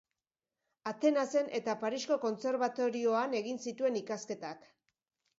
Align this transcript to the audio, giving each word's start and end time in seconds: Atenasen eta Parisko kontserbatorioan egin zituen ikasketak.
Atenasen 0.91 1.51
eta 1.59 1.75
Parisko 1.83 2.17
kontserbatorioan 2.23 3.35
egin 3.41 3.61
zituen 3.67 3.99
ikasketak. 4.01 4.65